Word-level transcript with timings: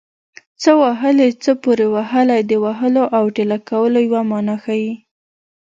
څه 0.61 0.71
وهلی 0.81 1.29
څه 1.43 1.51
پورې 1.63 1.85
وهلی 1.95 2.39
د 2.45 2.51
وهلو 2.63 3.03
او 3.17 3.23
ټېله 3.35 3.57
کولو 3.69 3.99
یوه 4.07 4.21
مانا 4.29 4.55
ښيي 4.63 4.91